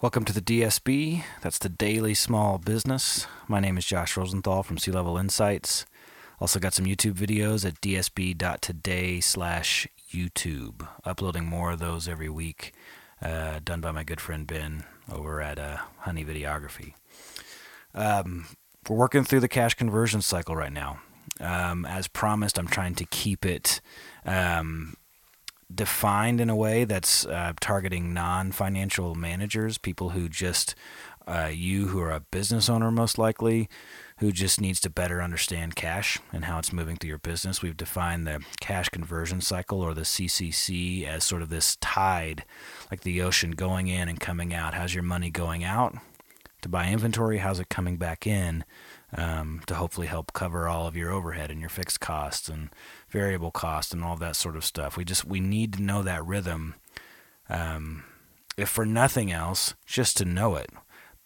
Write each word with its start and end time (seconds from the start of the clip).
Welcome 0.00 0.24
to 0.24 0.32
the 0.32 0.42
DSB. 0.42 1.22
That's 1.40 1.58
the 1.58 1.68
Daily 1.68 2.14
Small 2.14 2.58
Business. 2.58 3.28
My 3.46 3.60
name 3.60 3.78
is 3.78 3.86
Josh 3.86 4.16
Rosenthal 4.16 4.64
from 4.64 4.76
Sea 4.76 4.90
Level 4.90 5.16
Insights. 5.16 5.86
Also 6.40 6.58
got 6.58 6.74
some 6.74 6.84
YouTube 6.84 7.12
videos 7.14 7.64
at 7.64 7.80
dsb.today 7.80 9.20
slash 9.20 9.86
YouTube. 10.12 10.86
Uploading 11.04 11.46
more 11.46 11.70
of 11.70 11.78
those 11.78 12.08
every 12.08 12.28
week, 12.28 12.74
uh, 13.22 13.60
done 13.64 13.80
by 13.80 13.92
my 13.92 14.02
good 14.02 14.20
friend 14.20 14.48
Ben 14.48 14.82
over 15.10 15.40
at 15.40 15.60
uh, 15.60 15.78
Honey 16.00 16.24
Videography. 16.24 16.94
Um, 17.94 18.46
we're 18.88 18.96
working 18.96 19.22
through 19.22 19.40
the 19.40 19.48
cash 19.48 19.74
conversion 19.74 20.22
cycle 20.22 20.56
right 20.56 20.72
now. 20.72 20.98
Um, 21.40 21.86
as 21.86 22.08
promised, 22.08 22.58
I'm 22.58 22.68
trying 22.68 22.96
to 22.96 23.04
keep 23.04 23.46
it 23.46 23.80
um, 24.26 24.96
defined 25.72 26.40
in 26.40 26.50
a 26.50 26.56
way 26.56 26.84
that's 26.84 27.26
uh, 27.26 27.52
targeting 27.60 28.12
non-financial 28.14 29.14
managers, 29.14 29.78
people 29.78 30.10
who 30.10 30.28
just 30.28 30.74
uh, 31.26 31.50
you 31.52 31.86
who 31.88 32.00
are 32.00 32.12
a 32.12 32.20
business 32.20 32.68
owner 32.68 32.90
most 32.90 33.16
likely, 33.18 33.68
who 34.18 34.30
just 34.30 34.60
needs 34.60 34.80
to 34.80 34.90
better 34.90 35.22
understand 35.22 35.74
cash 35.74 36.18
and 36.32 36.44
how 36.44 36.58
it's 36.58 36.72
moving 36.72 36.96
through 36.96 37.08
your 37.08 37.18
business. 37.18 37.62
We've 37.62 37.76
defined 37.76 38.26
the 38.26 38.44
cash 38.60 38.88
conversion 38.90 39.40
cycle 39.40 39.80
or 39.80 39.94
the 39.94 40.02
CCC 40.02 41.06
as 41.06 41.24
sort 41.24 41.42
of 41.42 41.48
this 41.48 41.76
tide, 41.80 42.44
like 42.90 43.00
the 43.00 43.22
ocean 43.22 43.52
going 43.52 43.88
in 43.88 44.08
and 44.08 44.20
coming 44.20 44.52
out. 44.52 44.74
How's 44.74 44.94
your 44.94 45.02
money 45.02 45.30
going 45.30 45.64
out 45.64 45.96
to 46.64 46.68
buy 46.68 46.88
inventory? 46.88 47.38
How's 47.38 47.60
it 47.60 47.68
coming 47.68 47.96
back 47.96 48.26
in? 48.26 48.64
Um, 49.16 49.62
to 49.66 49.76
hopefully 49.76 50.08
help 50.08 50.32
cover 50.32 50.66
all 50.66 50.88
of 50.88 50.96
your 50.96 51.12
overhead 51.12 51.50
and 51.50 51.60
your 51.60 51.68
fixed 51.68 52.00
costs 52.00 52.48
and 52.48 52.70
variable 53.08 53.52
costs 53.52 53.92
and 53.92 54.02
all 54.02 54.16
that 54.16 54.34
sort 54.34 54.56
of 54.56 54.64
stuff. 54.64 54.96
We 54.96 55.04
just 55.04 55.24
we 55.24 55.38
need 55.38 55.74
to 55.74 55.82
know 55.82 56.02
that 56.02 56.24
rhythm, 56.26 56.74
um, 57.48 58.02
if 58.56 58.68
for 58.68 58.84
nothing 58.84 59.30
else, 59.30 59.74
just 59.86 60.16
to 60.16 60.24
know 60.24 60.56
it. 60.56 60.70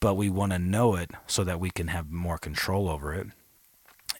But 0.00 0.14
we 0.14 0.30
want 0.30 0.52
to 0.52 0.58
know 0.58 0.96
it 0.96 1.10
so 1.26 1.44
that 1.44 1.60
we 1.60 1.70
can 1.70 1.88
have 1.88 2.10
more 2.10 2.38
control 2.38 2.88
over 2.88 3.12
it. 3.12 3.26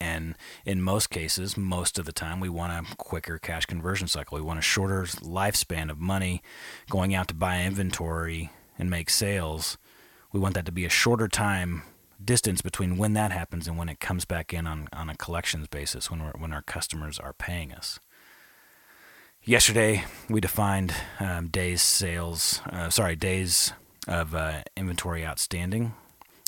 And 0.00 0.36
in 0.64 0.82
most 0.82 1.10
cases, 1.10 1.56
most 1.56 1.98
of 1.98 2.04
the 2.04 2.12
time, 2.12 2.38
we 2.38 2.48
want 2.48 2.72
a 2.72 2.96
quicker 2.96 3.38
cash 3.38 3.66
conversion 3.66 4.06
cycle. 4.08 4.36
We 4.36 4.44
want 4.44 4.58
a 4.58 4.62
shorter 4.62 5.02
lifespan 5.04 5.90
of 5.90 5.98
money 5.98 6.42
going 6.88 7.14
out 7.14 7.28
to 7.28 7.34
buy 7.34 7.62
inventory 7.62 8.50
and 8.78 8.88
make 8.90 9.10
sales. 9.10 9.78
We 10.32 10.40
want 10.40 10.54
that 10.54 10.66
to 10.66 10.72
be 10.72 10.84
a 10.84 10.90
shorter 10.90 11.28
time 11.28 11.82
distance 12.22 12.60
between 12.60 12.98
when 12.98 13.14
that 13.14 13.32
happens 13.32 13.66
and 13.66 13.78
when 13.78 13.88
it 13.88 14.00
comes 14.00 14.24
back 14.24 14.52
in 14.52 14.66
on, 14.66 14.88
on 14.92 15.08
a 15.08 15.16
collections 15.16 15.68
basis 15.68 16.10
when, 16.10 16.20
when 16.20 16.52
our 16.52 16.62
customers 16.62 17.18
are 17.18 17.32
paying 17.32 17.72
us. 17.72 17.98
Yesterday, 19.44 20.04
we 20.28 20.40
defined 20.40 20.92
um, 21.20 21.48
days 21.48 21.80
sales, 21.80 22.60
uh, 22.70 22.90
sorry, 22.90 23.16
days 23.16 23.72
of 24.06 24.34
uh, 24.34 24.62
inventory 24.76 25.24
outstanding, 25.24 25.94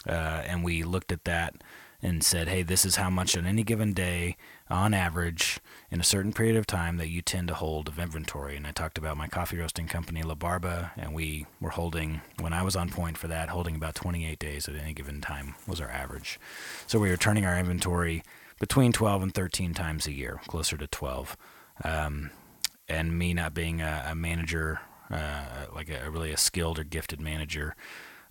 uh, 0.06 0.42
and 0.44 0.64
we 0.64 0.82
looked 0.82 1.12
at 1.12 1.24
that 1.24 1.54
and 2.02 2.24
said, 2.24 2.48
hey, 2.48 2.62
this 2.62 2.84
is 2.84 2.96
how 2.96 3.10
much 3.10 3.36
on 3.36 3.46
any 3.46 3.62
given 3.62 3.92
day, 3.92 4.36
on 4.68 4.94
average, 4.94 5.60
in 5.90 6.00
a 6.00 6.04
certain 6.04 6.32
period 6.32 6.56
of 6.56 6.66
time, 6.66 6.96
that 6.96 7.08
you 7.08 7.20
tend 7.20 7.48
to 7.48 7.54
hold 7.54 7.88
of 7.88 7.98
inventory. 7.98 8.56
And 8.56 8.66
I 8.66 8.72
talked 8.72 8.98
about 8.98 9.16
my 9.16 9.28
coffee 9.28 9.58
roasting 9.58 9.86
company, 9.86 10.22
La 10.22 10.34
Barba, 10.34 10.92
and 10.96 11.14
we 11.14 11.46
were 11.60 11.70
holding, 11.70 12.22
when 12.38 12.52
I 12.52 12.62
was 12.62 12.76
on 12.76 12.88
point 12.88 13.18
for 13.18 13.28
that, 13.28 13.50
holding 13.50 13.76
about 13.76 13.94
28 13.94 14.38
days 14.38 14.68
at 14.68 14.76
any 14.76 14.94
given 14.94 15.20
time 15.20 15.54
was 15.66 15.80
our 15.80 15.90
average. 15.90 16.40
So 16.86 16.98
we 16.98 17.10
were 17.10 17.16
turning 17.16 17.44
our 17.44 17.58
inventory 17.58 18.22
between 18.58 18.92
12 18.92 19.22
and 19.22 19.34
13 19.34 19.74
times 19.74 20.06
a 20.06 20.12
year, 20.12 20.40
closer 20.46 20.76
to 20.76 20.86
12. 20.86 21.36
Um, 21.84 22.30
and 22.88 23.16
me 23.18 23.34
not 23.34 23.54
being 23.54 23.80
a, 23.80 24.06
a 24.08 24.14
manager, 24.14 24.80
uh, 25.10 25.66
like 25.74 25.88
a, 25.90 26.10
really 26.10 26.32
a 26.32 26.36
skilled 26.36 26.78
or 26.78 26.84
gifted 26.84 27.20
manager, 27.20 27.74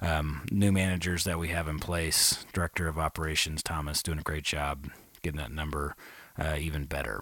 um, 0.02 0.46
new 0.52 0.72
managers 0.72 1.24
that 1.26 1.40
we 1.40 1.50
have 1.50 1.68
in 1.68 1.80
place, 1.80 2.46
director 2.54 2.88
of 2.88 2.98
operations 2.98 3.62
Thomas 3.62 4.02
doing 4.02 4.20
a 4.20 4.24
great 4.24 4.44
job 4.44 4.90
getting 5.22 5.40
that 5.40 5.52
number 5.52 5.96
uh, 6.38 6.56
even 6.58 6.86
better, 6.86 7.22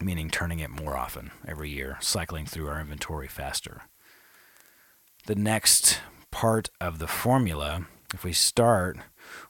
meaning 0.00 0.30
turning 0.30 0.58
it 0.58 0.70
more 0.70 0.96
often 0.96 1.30
every 1.46 1.70
year, 1.70 1.96
cycling 2.00 2.46
through 2.46 2.68
our 2.68 2.80
inventory 2.80 3.28
faster. 3.28 3.82
The 5.26 5.34
next 5.34 6.00
part 6.30 6.68
of 6.80 6.98
the 6.98 7.06
formula, 7.06 7.86
if 8.12 8.22
we 8.22 8.32
start 8.32 8.98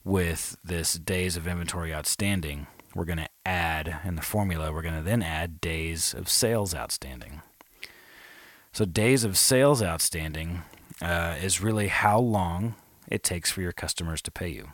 with 0.05 0.57
this 0.65 0.95
days 0.95 1.37
of 1.37 1.47
inventory 1.47 1.93
outstanding, 1.93 2.67
we're 2.95 3.05
going 3.05 3.19
to 3.19 3.29
add 3.45 4.01
in 4.05 4.15
the 4.15 4.23
formula, 4.23 4.73
we're 4.73 4.83
going 4.83 4.97
to 4.97 5.03
then 5.03 5.23
add 5.23 5.61
days 5.61 6.15
of 6.15 6.29
sales 6.29 6.75
outstanding. 6.75 7.43
So, 8.73 8.85
days 8.85 9.25
of 9.25 9.37
sales 9.37 9.83
outstanding 9.83 10.63
uh, 11.01 11.37
is 11.43 11.61
really 11.61 11.89
how 11.89 12.19
long 12.19 12.75
it 13.09 13.23
takes 13.23 13.51
for 13.51 13.61
your 13.61 13.73
customers 13.73 14.23
to 14.23 14.31
pay 14.31 14.49
you. 14.49 14.73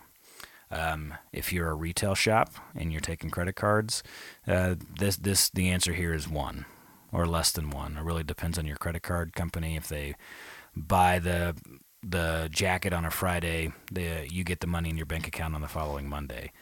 Um, 0.71 1.15
if 1.33 1.53
you're 1.53 1.69
a 1.69 1.75
retail 1.75 2.15
shop 2.15 2.51
and 2.75 2.91
you're 2.91 3.01
taking 3.01 3.31
credit 3.31 3.57
cards, 3.57 4.03
uh, 4.47 4.77
this 4.99 5.17
this 5.17 5.51
the 5.51 5.69
answer 5.69 5.93
here 5.93 6.15
is 6.15 6.27
one 6.29 6.65
or 7.13 7.27
less 7.27 7.53
than 7.53 7.69
one. 7.69 7.99
It 7.99 8.03
really 8.03 8.25
depends 8.25 8.59
on 8.59 8.67
your 8.67 8.77
credit 8.77 9.03
card 9.03 9.35
company. 9.35 9.77
If 9.77 9.89
they 9.89 10.15
buy 10.75 11.19
the 11.19 11.55
the 12.03 12.49
jacket 12.51 12.93
on 12.93 13.05
a 13.05 13.11
Friday, 13.11 13.73
the, 13.93 14.27
you 14.29 14.45
get 14.45 14.61
the 14.61 14.67
money 14.67 14.91
in 14.91 14.97
your 14.97 15.07
bank 15.07 15.29
account 15.29 15.55
on 15.55 15.61
the 15.61 15.69
following 15.69 16.09
Monday. 16.09 16.53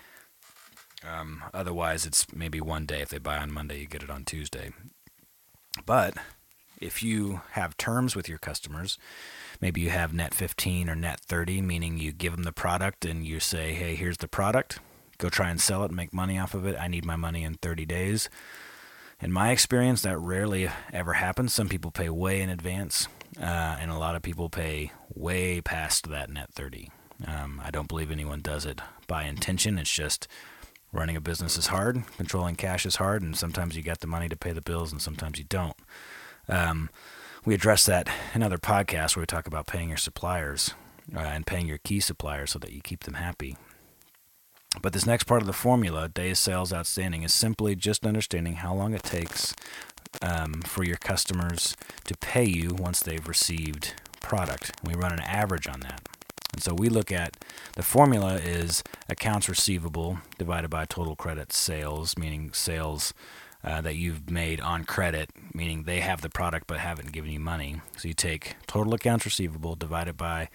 Um, 1.08 1.42
otherwise, 1.54 2.04
it's 2.04 2.30
maybe 2.34 2.60
one 2.60 2.84
day. 2.84 3.00
If 3.00 3.08
they 3.08 3.18
buy 3.18 3.38
on 3.38 3.50
Monday, 3.50 3.80
you 3.80 3.86
get 3.86 4.02
it 4.02 4.10
on 4.10 4.24
Tuesday. 4.24 4.72
But 5.86 6.14
if 6.80 7.02
you 7.02 7.42
have 7.52 7.76
terms 7.76 8.16
with 8.16 8.28
your 8.28 8.38
customers, 8.38 8.98
maybe 9.60 9.80
you 9.80 9.90
have 9.90 10.12
net 10.12 10.34
15 10.34 10.88
or 10.88 10.94
net 10.94 11.20
30, 11.20 11.60
meaning 11.62 11.98
you 11.98 12.12
give 12.12 12.32
them 12.32 12.44
the 12.44 12.52
product 12.52 13.04
and 13.04 13.26
you 13.26 13.40
say, 13.40 13.72
hey, 13.72 13.94
here's 13.94 14.18
the 14.18 14.28
product, 14.28 14.78
go 15.18 15.28
try 15.28 15.50
and 15.50 15.60
sell 15.60 15.84
it, 15.84 15.90
make 15.90 16.12
money 16.12 16.38
off 16.38 16.54
of 16.54 16.66
it. 16.66 16.76
I 16.80 16.88
need 16.88 17.04
my 17.04 17.16
money 17.16 17.44
in 17.44 17.54
30 17.54 17.84
days. 17.86 18.28
In 19.20 19.30
my 19.32 19.50
experience, 19.50 20.00
that 20.02 20.18
rarely 20.18 20.70
ever 20.92 21.12
happens. 21.14 21.52
Some 21.52 21.68
people 21.68 21.90
pay 21.90 22.08
way 22.08 22.40
in 22.40 22.48
advance, 22.48 23.06
uh, 23.38 23.76
and 23.78 23.90
a 23.90 23.98
lot 23.98 24.16
of 24.16 24.22
people 24.22 24.48
pay 24.48 24.92
way 25.14 25.60
past 25.60 26.08
that 26.08 26.30
net 26.30 26.50
30. 26.54 26.90
Um, 27.26 27.60
I 27.62 27.70
don't 27.70 27.88
believe 27.88 28.10
anyone 28.10 28.40
does 28.40 28.64
it 28.64 28.80
by 29.06 29.24
intention. 29.24 29.78
It's 29.78 29.92
just 29.92 30.26
running 30.90 31.16
a 31.16 31.20
business 31.20 31.58
is 31.58 31.66
hard, 31.66 32.02
controlling 32.16 32.56
cash 32.56 32.86
is 32.86 32.96
hard, 32.96 33.22
and 33.22 33.36
sometimes 33.36 33.76
you 33.76 33.82
got 33.82 34.00
the 34.00 34.06
money 34.06 34.28
to 34.30 34.36
pay 34.36 34.52
the 34.52 34.62
bills, 34.62 34.90
and 34.90 35.02
sometimes 35.02 35.38
you 35.38 35.44
don't. 35.44 35.76
Um, 36.50 36.90
we 37.44 37.54
address 37.54 37.86
that 37.86 38.08
in 38.34 38.42
other 38.42 38.58
podcasts 38.58 39.16
where 39.16 39.22
we 39.22 39.26
talk 39.26 39.46
about 39.46 39.66
paying 39.66 39.88
your 39.88 39.98
suppliers 39.98 40.74
uh, 41.16 41.20
and 41.20 41.46
paying 41.46 41.66
your 41.66 41.78
key 41.78 42.00
suppliers 42.00 42.50
so 42.50 42.58
that 42.58 42.72
you 42.72 42.80
keep 42.82 43.04
them 43.04 43.14
happy. 43.14 43.56
But 44.82 44.92
this 44.92 45.06
next 45.06 45.24
part 45.24 45.40
of 45.40 45.46
the 45.46 45.52
formula, 45.52 46.08
days 46.08 46.38
sales 46.38 46.72
outstanding, 46.72 47.22
is 47.22 47.34
simply 47.34 47.74
just 47.74 48.06
understanding 48.06 48.54
how 48.54 48.74
long 48.74 48.94
it 48.94 49.02
takes 49.02 49.54
um, 50.22 50.62
for 50.62 50.84
your 50.84 50.96
customers 50.96 51.76
to 52.04 52.16
pay 52.16 52.44
you 52.44 52.74
once 52.74 53.00
they've 53.00 53.26
received 53.26 53.94
product. 54.20 54.72
We 54.84 54.94
run 54.94 55.12
an 55.12 55.20
average 55.20 55.66
on 55.66 55.80
that. 55.80 56.02
And 56.52 56.62
so 56.62 56.74
we 56.74 56.88
look 56.88 57.12
at 57.12 57.36
the 57.74 57.82
formula 57.82 58.36
is 58.36 58.82
accounts 59.08 59.48
receivable 59.48 60.18
divided 60.38 60.68
by 60.68 60.84
total 60.84 61.16
credit 61.16 61.52
sales, 61.52 62.16
meaning 62.18 62.52
sales 62.52 63.14
uh, 63.62 63.80
that 63.80 63.96
you've 63.96 64.30
made 64.30 64.60
on 64.60 64.84
credit, 64.84 65.30
meaning 65.60 65.82
they 65.82 66.00
have 66.00 66.22
the 66.22 66.30
product 66.30 66.66
but 66.66 66.78
haven't 66.78 67.12
given 67.12 67.30
you 67.30 67.38
money. 67.38 67.82
So 67.98 68.08
you 68.08 68.14
take 68.14 68.56
total 68.66 68.94
accounts 68.94 69.26
receivable 69.26 69.76
divided 69.76 70.16
by 70.16 70.48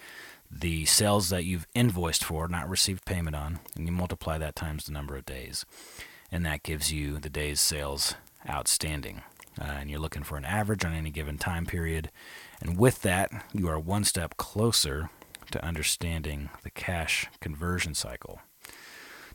the 0.50 0.84
sales 0.84 1.28
that 1.28 1.44
you've 1.44 1.68
invoiced 1.76 2.24
for, 2.24 2.48
not 2.48 2.68
received 2.68 3.04
payment 3.04 3.36
on, 3.36 3.60
and 3.76 3.86
you 3.86 3.92
multiply 3.92 4.36
that 4.36 4.56
times 4.56 4.84
the 4.84 4.92
number 4.92 5.16
of 5.16 5.24
days. 5.24 5.64
And 6.32 6.44
that 6.44 6.64
gives 6.64 6.92
you 6.92 7.18
the 7.18 7.30
days 7.30 7.60
sales 7.60 8.16
outstanding. 8.50 9.22
Uh, 9.60 9.76
and 9.78 9.88
you're 9.88 10.00
looking 10.00 10.24
for 10.24 10.36
an 10.36 10.44
average 10.44 10.84
on 10.84 10.92
any 10.92 11.10
given 11.10 11.38
time 11.38 11.66
period. 11.66 12.10
And 12.60 12.76
with 12.76 13.02
that, 13.02 13.30
you 13.52 13.68
are 13.68 13.78
one 13.78 14.02
step 14.02 14.36
closer 14.36 15.08
to 15.52 15.64
understanding 15.64 16.50
the 16.64 16.70
cash 16.70 17.28
conversion 17.40 17.94
cycle. 17.94 18.40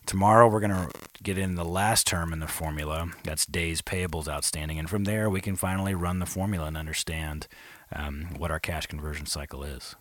Tomorrow 0.05 0.47
we're 0.49 0.59
going 0.59 0.71
to 0.71 0.89
get 1.23 1.37
in 1.37 1.55
the 1.55 1.65
last 1.65 2.07
term 2.07 2.33
in 2.33 2.39
the 2.39 2.47
formula. 2.47 3.11
That's 3.23 3.45
days 3.45 3.81
payables 3.81 4.27
outstanding. 4.27 4.79
And 4.79 4.89
from 4.89 5.05
there, 5.05 5.29
we 5.29 5.41
can 5.41 5.55
finally 5.55 5.95
run 5.95 6.19
the 6.19 6.25
formula 6.25 6.67
and 6.67 6.77
understand 6.77 7.47
um, 7.93 8.29
what 8.37 8.51
our 8.51 8.59
cash 8.59 8.87
conversion 8.87 9.25
cycle 9.25 9.63
is. 9.63 9.95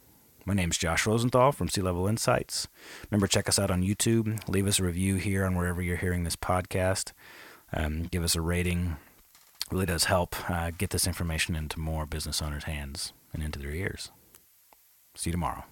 My 0.47 0.55
name 0.55 0.71
is 0.71 0.79
Josh 0.79 1.07
Rosenthal 1.07 1.53
from 1.53 1.69
Sea 1.69 1.83
Level 1.83 2.09
Insights. 2.09 2.67
Remember, 3.11 3.27
check 3.27 3.49
us 3.49 3.59
out 3.59 3.71
on 3.71 3.83
YouTube. 3.83 4.49
Leave 4.49 4.67
us 4.67 4.81
a 4.81 4.85
review 4.85 5.17
here 5.17 5.45
on 5.45 5.55
wherever 5.55 5.83
you're 5.83 5.97
hearing 5.97 6.25
this 6.25 6.37
podcast. 6.37 7.13
Um, 7.73 8.05
give 8.05 8.25
us 8.25 8.35
a 8.35 8.41
rating. 8.41 8.97
It 9.67 9.73
really 9.73 9.87
does 9.87 10.05
help 10.05 10.35
uh, 10.51 10.71
get 10.77 10.91
this 10.91 11.07
information 11.07 11.55
into 11.55 11.79
more 11.79 12.07
business 12.07 12.41
owners' 12.41 12.65
hands 12.65 13.13
and 13.33 13.43
into 13.43 13.59
their 13.59 13.71
ears. 13.71 14.11
See 15.15 15.31
you 15.31 15.33
tomorrow. 15.33 15.65